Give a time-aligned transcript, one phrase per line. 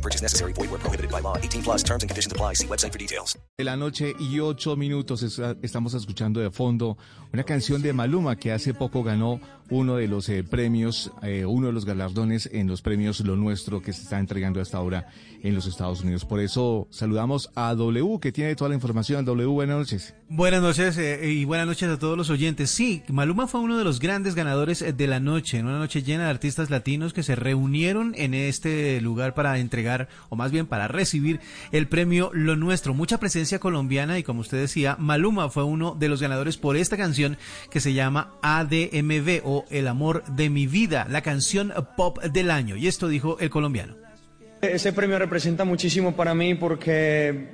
[0.00, 0.52] Purchase necessary.
[0.54, 1.36] Void where prohibited by law.
[1.36, 2.54] 18 plus terms and conditions apply.
[2.54, 3.36] See website for details.
[3.58, 6.96] De la noche y ocho minutos es- estamos escuchando de fondo
[7.32, 9.38] una canción de Maluma que hace poco ganó
[9.70, 13.80] uno de los eh, premios, eh, uno de los galardones en los premios Lo Nuestro
[13.80, 15.06] que se está entregando hasta ahora
[15.42, 16.24] en los Estados Unidos.
[16.24, 19.24] Por eso saludamos a W que tiene toda la información.
[19.24, 20.14] W, buenas noches.
[20.28, 22.70] Buenas noches eh, y buenas noches a todos los oyentes.
[22.70, 26.02] Sí, Maluma fue uno de los grandes ganadores eh, de la noche, en una noche
[26.02, 30.66] llena de artistas latinos que se reunieron en este lugar para entregar, o más bien
[30.66, 31.40] para recibir
[31.72, 32.94] el premio Lo Nuestro.
[32.94, 36.96] Mucha presencia colombiana y como usted decía, Maluma fue uno de los ganadores por esta
[36.96, 37.36] canción
[37.70, 42.76] que se llama ADMV o El Amor de mi Vida, la canción pop del año.
[42.76, 43.96] Y esto dijo el colombiano.
[44.60, 47.48] Este premio representa muchísimo para mí porque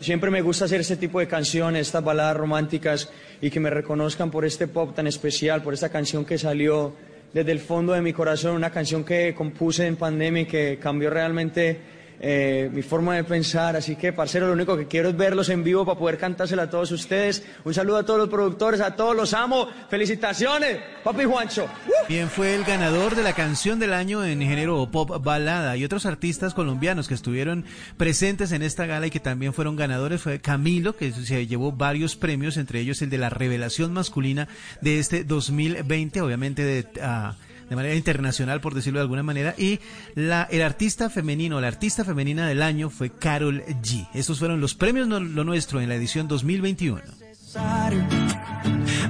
[0.00, 3.08] siempre me gusta hacer este tipo de canciones, estas baladas románticas
[3.40, 6.94] y que me reconozcan por este pop tan especial, por esta canción que salió
[7.32, 11.08] desde el fondo de mi corazón, una canción que compuse en pandemia y que cambió
[11.08, 11.80] realmente
[12.20, 13.76] eh, mi forma de pensar.
[13.76, 16.70] Así que, parcero, lo único que quiero es verlos en vivo para poder cantársela a
[16.70, 17.44] todos ustedes.
[17.64, 19.68] Un saludo a todos los productores, a todos los amo.
[19.88, 21.66] Felicitaciones, papi Juancho.
[22.08, 26.06] Bien, fue el ganador de la canción del año en género pop balada y otros
[26.06, 27.64] artistas colombianos que estuvieron
[27.96, 32.16] presentes en esta gala y que también fueron ganadores fue Camilo, que se llevó varios
[32.16, 34.48] premios, entre ellos el de la revelación masculina
[34.80, 36.86] de este 2020, obviamente de...
[37.02, 37.34] ah,
[37.72, 39.80] de manera internacional, por decirlo de alguna manera, y
[40.14, 44.08] la, el artista femenino, la artista femenina del año fue Carol G.
[44.12, 47.00] Estos fueron los premios no- Lo Nuestro en la edición 2021.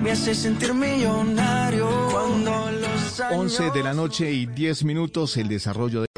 [0.02, 6.02] Me hace sentir millonario cuando los 11 de la noche y 10 minutos el desarrollo
[6.02, 6.06] de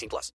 [0.00, 0.28] 18 plus.